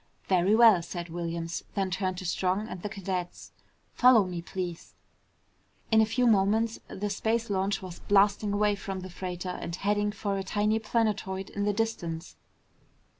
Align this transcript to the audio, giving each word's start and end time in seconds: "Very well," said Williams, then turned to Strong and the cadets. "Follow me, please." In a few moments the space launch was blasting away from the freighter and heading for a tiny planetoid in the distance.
"Very 0.27 0.55
well," 0.55 0.81
said 0.81 1.09
Williams, 1.09 1.63
then 1.75 1.91
turned 1.91 2.17
to 2.17 2.25
Strong 2.25 2.67
and 2.69 2.81
the 2.81 2.89
cadets. 2.89 3.51
"Follow 3.93 4.25
me, 4.25 4.41
please." 4.41 4.95
In 5.91 6.01
a 6.01 6.07
few 6.07 6.25
moments 6.25 6.79
the 6.87 7.07
space 7.11 7.51
launch 7.51 7.83
was 7.83 7.99
blasting 7.99 8.51
away 8.51 8.73
from 8.73 9.01
the 9.01 9.11
freighter 9.11 9.49
and 9.61 9.75
heading 9.75 10.11
for 10.11 10.39
a 10.39 10.43
tiny 10.43 10.79
planetoid 10.79 11.51
in 11.51 11.65
the 11.65 11.73
distance. 11.73 12.35